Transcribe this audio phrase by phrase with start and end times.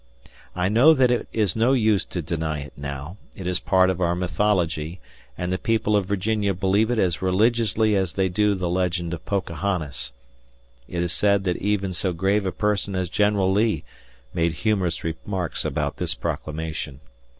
[0.55, 3.91] I know that it is no use to deny it now it is a part
[3.91, 4.99] of our mythology,
[5.37, 9.23] and the people of Virginia believe it as religiously as they do the legend of
[9.27, 10.11] Pocahontas.
[10.87, 13.83] It is said that even so grave a person as General Lee
[14.33, 16.99] made humorous remarks about this proclamation.